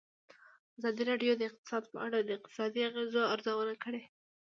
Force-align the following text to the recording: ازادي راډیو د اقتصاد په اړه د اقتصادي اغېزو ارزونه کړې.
ازادي 0.79 1.03
راډیو 1.11 1.31
د 1.37 1.41
اقتصاد 1.49 1.83
په 1.91 1.97
اړه 2.05 2.19
د 2.21 2.29
اقتصادي 2.37 2.79
اغېزو 2.89 3.29
ارزونه 3.33 3.73
کړې. 3.83 4.01